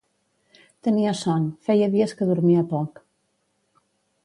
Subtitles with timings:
[0.87, 3.01] Tenia son, feia dies que dormia poc.